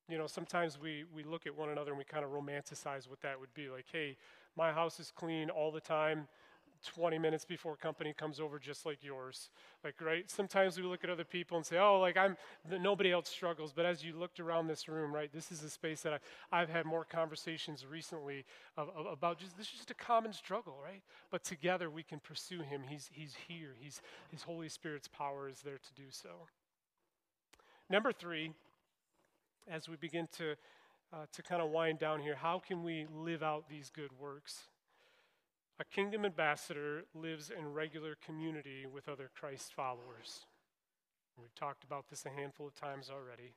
[0.10, 3.22] You know, sometimes we, we look at one another and we kind of romanticize what
[3.22, 3.70] that would be.
[3.70, 4.18] Like, hey,
[4.56, 6.28] my house is clean all the time,
[6.86, 9.50] 20 minutes before company comes over, just like yours.
[9.84, 10.30] Like, right?
[10.30, 12.38] Sometimes we look at other people and say, oh, like, I'm,
[12.80, 13.74] nobody else struggles.
[13.74, 16.70] But as you looked around this room, right, this is a space that I, have
[16.70, 18.46] had more conversations recently
[18.78, 21.02] of, of, about just, this is just a common struggle, right?
[21.32, 22.82] But together we can pursue him.
[22.88, 23.76] He's, he's here.
[23.80, 26.30] He's, his Holy Spirit's power is there to do so.
[27.90, 28.52] Number three,
[29.70, 30.56] as we begin to,
[31.14, 34.68] uh, to kind of wind down here, how can we live out these good works?
[35.80, 40.46] A kingdom ambassador lives in regular community with other Christ followers.
[41.38, 43.54] We've talked about this a handful of times already.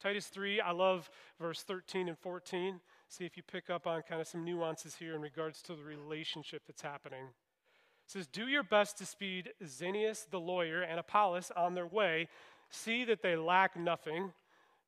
[0.00, 2.80] Titus 3, I love verse 13 and 14.
[3.08, 5.82] See if you pick up on kind of some nuances here in regards to the
[5.82, 7.24] relationship that's happening.
[7.24, 12.28] It says, Do your best to speed Zenas the lawyer and Apollos on their way.
[12.70, 14.32] See that they lack nothing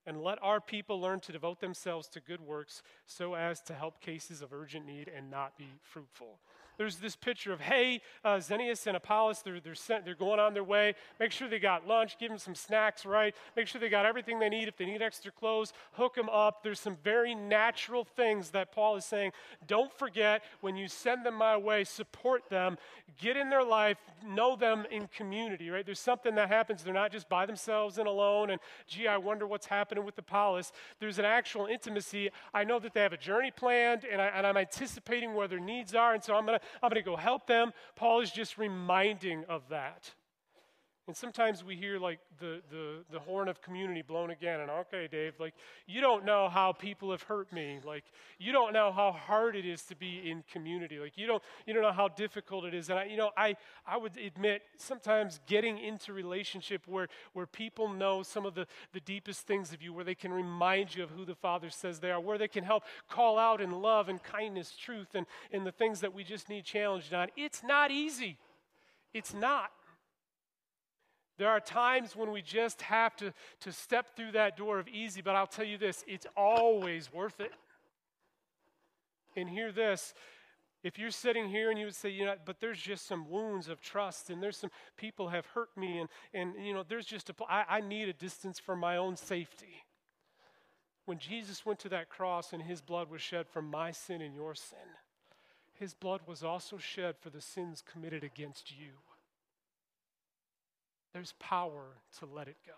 [0.06, 4.00] and let our people learn to devote themselves to good works so as to help
[4.00, 6.38] cases of urgent need and not be fruitful
[6.76, 10.64] there's this picture of, hey, uh, and Apollos, they're, they're, sent, they're going on their
[10.64, 10.94] way.
[11.20, 13.34] Make sure they got lunch, give them some snacks, right?
[13.56, 14.68] Make sure they got everything they need.
[14.68, 16.62] If they need extra clothes, hook them up.
[16.62, 19.32] There's some very natural things that Paul is saying.
[19.66, 22.78] Don't forget, when you send them my way, support them,
[23.18, 25.84] get in their life, know them in community, right?
[25.84, 26.82] There's something that happens.
[26.82, 30.72] They're not just by themselves and alone, and gee, I wonder what's happening with Apollos.
[31.00, 32.30] There's an actual intimacy.
[32.52, 35.60] I know that they have a journey planned, and, I, and I'm anticipating where their
[35.60, 37.72] needs are, and so I'm going to I'm going to go help them.
[37.96, 40.12] Paul is just reminding of that.
[41.06, 45.06] And sometimes we hear like the, the, the horn of community blown again, and okay,
[45.06, 45.52] Dave, like
[45.86, 47.78] you don't know how people have hurt me.
[47.84, 48.04] Like
[48.38, 50.98] you don't know how hard it is to be in community.
[50.98, 52.88] Like you don't you don't know how difficult it is.
[52.88, 57.86] And I, you know, I I would admit sometimes getting into relationship where where people
[57.90, 61.10] know some of the, the deepest things of you, where they can remind you of
[61.10, 64.22] who the Father says they are, where they can help call out in love and
[64.22, 67.28] kindness, truth, and, and the things that we just need challenged on.
[67.36, 68.38] It's not easy.
[69.12, 69.70] It's not.
[71.36, 75.20] There are times when we just have to, to step through that door of easy,
[75.20, 77.52] but I'll tell you this it's always worth it.
[79.36, 80.14] And hear this
[80.84, 83.68] if you're sitting here and you would say, you know, but there's just some wounds
[83.68, 87.30] of trust and there's some people have hurt me and, and you know, there's just
[87.30, 89.82] a, I, I need a distance for my own safety.
[91.06, 94.34] When Jesus went to that cross and his blood was shed for my sin and
[94.34, 94.78] your sin,
[95.72, 98.92] his blood was also shed for the sins committed against you
[101.14, 101.86] there's power
[102.18, 102.72] to let it go.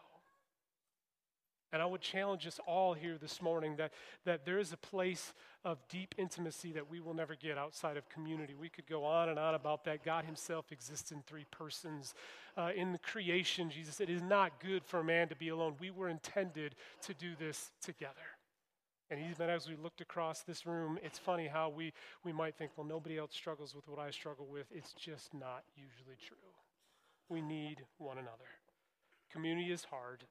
[1.73, 3.93] And I would challenge us all here this morning that,
[4.25, 8.09] that there is a place of deep intimacy that we will never get outside of
[8.09, 8.55] community.
[8.55, 10.05] We could go on and on about that.
[10.05, 12.15] God Himself exists in three persons.
[12.57, 15.49] Uh, in the creation, Jesus said, It is not good for a man to be
[15.49, 15.75] alone.
[15.81, 18.15] We were intended to do this together.
[19.11, 21.93] And even as we looked across this room, it's funny how we,
[22.25, 24.67] we might think, well, nobody else struggles with what I struggle with.
[24.71, 26.37] It's just not usually true.
[27.29, 28.51] We need one another.
[29.33, 30.25] Community is hard,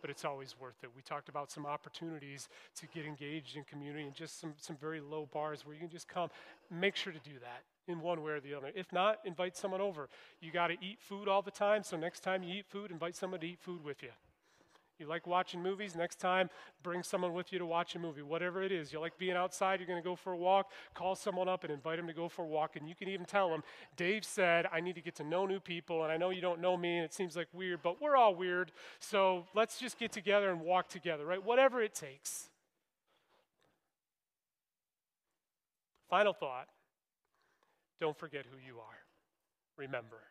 [0.00, 0.90] but it's always worth it.
[0.94, 5.00] We talked about some opportunities to get engaged in community and just some, some very
[5.00, 6.28] low bars where you can just come.
[6.70, 8.70] Make sure to do that in one way or the other.
[8.74, 10.08] If not, invite someone over.
[10.40, 13.16] You got to eat food all the time, so next time you eat food, invite
[13.16, 14.10] someone to eat food with you.
[15.02, 15.96] You like watching movies?
[15.96, 16.48] Next time,
[16.84, 18.92] bring someone with you to watch a movie, whatever it is.
[18.92, 21.72] You like being outside, you're going to go for a walk, call someone up and
[21.72, 22.76] invite them to go for a walk.
[22.76, 23.64] And you can even tell them,
[23.96, 26.60] Dave said, I need to get to know new people, and I know you don't
[26.60, 28.70] know me, and it seems like weird, but we're all weird.
[29.00, 31.44] So let's just get together and walk together, right?
[31.44, 32.48] Whatever it takes.
[36.08, 36.68] Final thought
[37.98, 38.98] don't forget who you are.
[39.76, 40.22] Remember.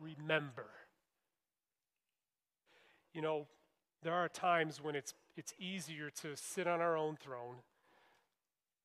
[0.00, 0.66] Remember.
[3.16, 3.46] You know,
[4.02, 7.56] there are times when it's, it's easier to sit on our own throne,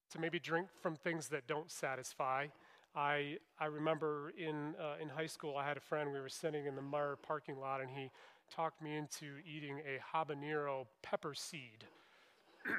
[0.09, 2.47] to maybe drink from things that don't satisfy.
[2.95, 6.65] I, I remember in, uh, in high school, I had a friend, we were sitting
[6.65, 8.09] in the Meijer parking lot, and he
[8.49, 11.83] talked me into eating a habanero pepper seed.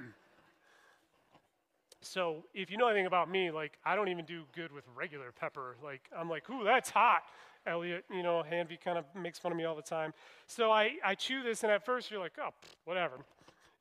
[2.05, 5.31] So if you know anything about me, like I don't even do good with regular
[5.31, 5.77] pepper.
[5.85, 7.23] Like I'm like, ooh, that's hot.
[7.67, 10.13] Elliot, you know, Hanvey kind of makes fun of me all the time.
[10.47, 12.51] So I, I chew this, and at first you're like, oh,
[12.85, 13.19] whatever.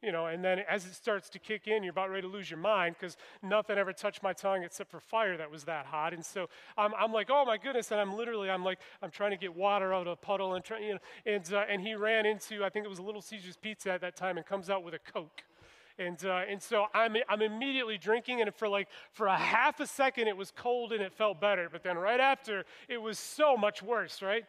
[0.04, 2.50] You know, and then as it starts to kick in, you're about ready to lose
[2.50, 6.12] your mind because nothing ever touched my tongue except for fire that was that hot.
[6.12, 7.92] And so I'm, I'm like, oh my goodness.
[7.92, 10.66] And I'm literally, I'm like, I'm trying to get water out of a puddle and
[10.66, 13.22] trying, you know, and, uh, and he ran into, I think it was a Little
[13.22, 15.44] Caesars Pizza at that time and comes out with a Coke.
[16.02, 19.86] And, uh, and so I'm, I'm immediately drinking, and for like for a half a
[19.86, 23.56] second it was cold and it felt better, but then right after it was so
[23.56, 24.46] much worse, right?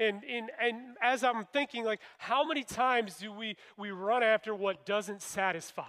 [0.00, 4.54] And, and, and as I'm thinking, like, how many times do we, we run after
[4.54, 5.84] what doesn't satisfy?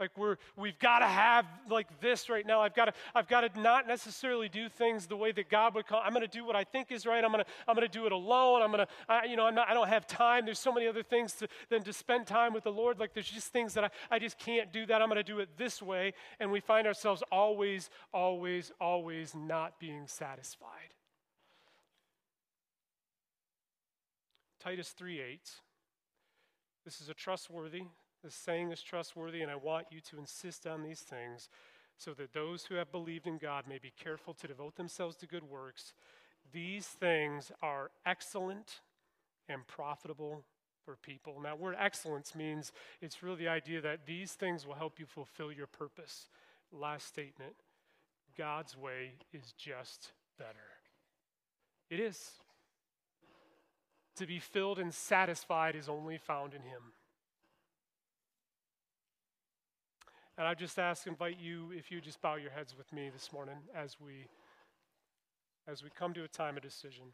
[0.00, 2.60] Like we're we've got to have like this right now.
[2.60, 5.86] I've got to I've got to not necessarily do things the way that God would
[5.86, 6.02] call.
[6.04, 7.22] I'm going to do what I think is right.
[7.24, 8.62] I'm going to I'm going to do it alone.
[8.62, 10.44] I'm going to I, you know I'm not, I don't have time.
[10.44, 12.98] There's so many other things to, than to spend time with the Lord.
[12.98, 15.02] Like there's just things that I, I just can't do that.
[15.02, 16.14] I'm going to do it this way.
[16.40, 20.94] And we find ourselves always, always, always not being satisfied.
[24.62, 25.50] Titus 3 8.
[26.84, 27.82] This is a trustworthy,
[28.22, 31.48] this saying is trustworthy, and I want you to insist on these things
[31.98, 35.26] so that those who have believed in God may be careful to devote themselves to
[35.26, 35.92] good works.
[36.52, 38.80] These things are excellent
[39.48, 40.44] and profitable
[40.84, 41.40] for people.
[41.40, 45.52] Now, word excellence means it's really the idea that these things will help you fulfill
[45.52, 46.28] your purpose.
[46.72, 47.54] Last statement
[48.36, 50.48] God's way is just better.
[51.90, 52.30] It is.
[54.16, 56.92] To be filled and satisfied is only found in Him.
[60.38, 63.32] And I just ask, invite you, if you just bow your heads with me this
[63.32, 64.26] morning as we
[65.68, 67.04] as we come to a time of decision.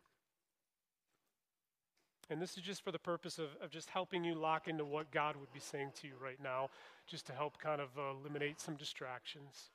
[2.31, 5.11] And this is just for the purpose of, of just helping you lock into what
[5.11, 6.69] God would be saying to you right now,
[7.07, 9.71] just to help kind of uh, eliminate some distractions.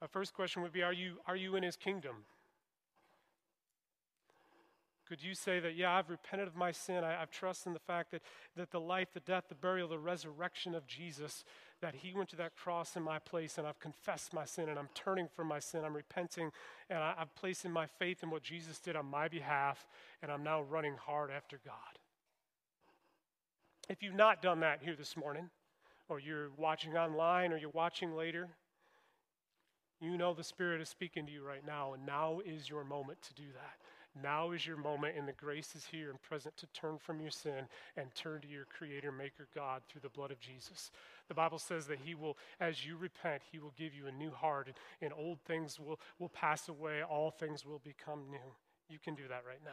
[0.00, 2.16] My first question would be Are you, are you in His kingdom?
[5.08, 7.04] Could you say that, yeah, I've repented of my sin.
[7.04, 8.22] I, have trusted in the fact that,
[8.56, 11.44] that the life, the death, the burial, the resurrection of Jesus,
[11.82, 14.78] that He went to that cross in my place, and I've confessed my sin, and
[14.78, 15.84] I'm turning from my sin.
[15.84, 16.50] I'm repenting,
[16.88, 19.86] and I, I'm placing my faith in what Jesus did on my behalf,
[20.22, 21.74] and I'm now running hard after God.
[23.88, 25.50] If you've not done that here this morning,
[26.08, 28.48] or you're watching online, or you're watching later,
[30.00, 33.22] you know the Spirit is speaking to you right now, and now is your moment
[33.22, 33.76] to do that.
[34.22, 37.30] Now is your moment, and the grace is here and present to turn from your
[37.30, 37.66] sin
[37.96, 40.90] and turn to your Creator, Maker God through the blood of Jesus.
[41.28, 44.30] The Bible says that He will, as you repent, He will give you a new
[44.30, 48.54] heart, and, and old things will, will pass away, all things will become new.
[48.88, 49.70] You can do that right now.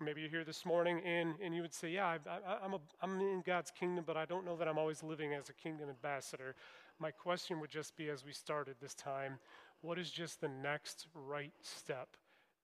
[0.00, 2.80] Maybe you're here this morning and, and you would say, Yeah, I, I, I'm, a,
[3.00, 5.88] I'm in God's kingdom, but I don't know that I'm always living as a kingdom
[5.88, 6.56] ambassador.
[6.98, 9.38] My question would just be as we started this time
[9.82, 12.16] what is just the next right step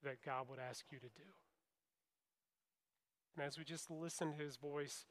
[0.03, 1.40] that God would ask you to do?
[3.35, 5.05] And as we just listen to his voice,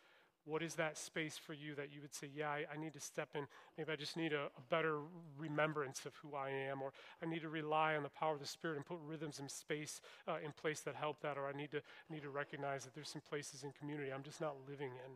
[0.45, 3.01] what is that space for you that you would say, Yeah, I, I need to
[3.01, 3.47] step in?
[3.77, 5.01] Maybe I just need a, a, better
[5.39, 6.93] remembrance of who I am, or
[7.23, 10.01] I need to rely on the power of the Spirit and put rhythms and space
[10.27, 13.11] uh, in place that help that, or I need to, need to recognize that there's
[13.11, 15.13] some places in community I'm just not living in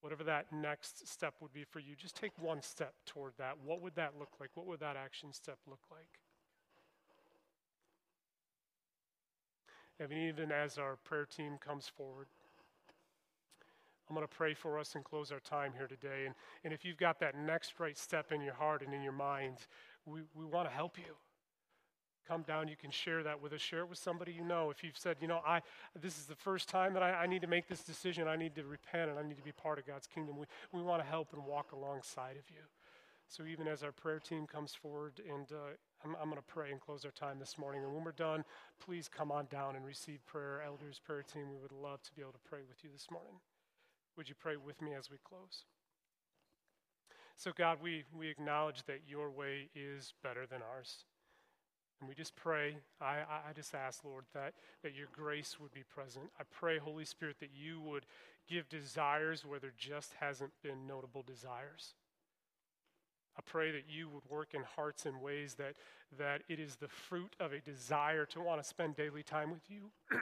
[0.00, 3.56] whatever that next step would be for you, just take one step toward that.
[3.64, 4.50] What would that look like?
[4.54, 6.25] What would that action step look like?
[9.98, 12.26] And even as our prayer team comes forward,
[14.08, 16.26] I'm going to pray for us and close our time here today.
[16.26, 16.34] And,
[16.64, 19.56] and if you've got that next right step in your heart and in your mind,
[20.04, 21.16] we, we want to help you.
[22.26, 23.60] come down, you can share that with us.
[23.60, 24.70] Share it with somebody you know.
[24.70, 25.60] If you've said, you know, I
[26.00, 28.54] this is the first time that I, I need to make this decision, I need
[28.56, 30.36] to repent, and I need to be part of God's kingdom.
[30.36, 32.62] We, we want to help and walk alongside of you.
[33.28, 35.74] So even as our prayer team comes forward, and uh,
[36.06, 37.82] I'm, I'm going to pray and close our time this morning.
[37.82, 38.44] And when we're done,
[38.80, 40.62] please come on down and receive prayer.
[40.64, 43.40] Elders, prayer team, we would love to be able to pray with you this morning.
[44.16, 45.64] Would you pray with me as we close?
[47.36, 51.04] So, God, we, we acknowledge that your way is better than ours.
[52.00, 55.82] And we just pray, I, I just ask, Lord, that, that your grace would be
[55.82, 56.26] present.
[56.38, 58.06] I pray, Holy Spirit, that you would
[58.48, 61.94] give desires where there just hasn't been notable desires.
[63.38, 65.74] I pray that you would work in hearts in ways that,
[66.18, 69.68] that it is the fruit of a desire to want to spend daily time with
[69.68, 69.90] you.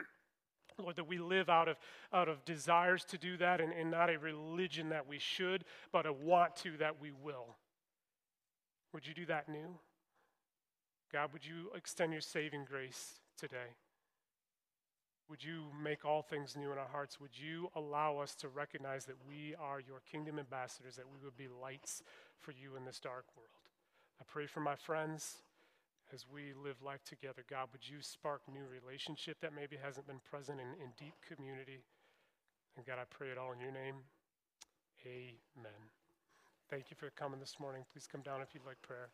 [0.77, 1.77] Lord, that we live out of,
[2.11, 5.63] out of desires to do that and, and not a religion that we should,
[5.93, 7.55] but a want to that we will.
[8.93, 9.77] Would you do that new?
[11.13, 13.75] God, would you extend your saving grace today?
[15.29, 17.19] Would you make all things new in our hearts?
[17.19, 21.35] Would you allow us to recognize that we are your kingdom ambassadors, that we would
[21.35, 22.03] be lights
[22.39, 23.49] for you in this dark world?
[24.21, 25.37] I pray for my friends
[26.13, 27.43] as we live life together.
[27.49, 31.83] God, would you spark new relationship that maybe hasn't been present in, in deep community?
[32.77, 33.95] And God, I pray it all in your name.
[35.05, 35.81] Amen.
[36.69, 37.83] Thank you for coming this morning.
[37.91, 39.09] Please come down if you'd like prayer.